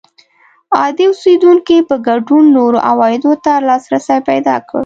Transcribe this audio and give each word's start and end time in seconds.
عادي 0.77 1.05
اوسېدونکو 1.09 1.75
په 1.89 1.95
ګډون 2.07 2.43
نورو 2.57 2.77
عوایدو 2.89 3.31
ته 3.45 3.53
لاسرسی 3.67 4.19
پیدا 4.29 4.55
کړ 4.69 4.79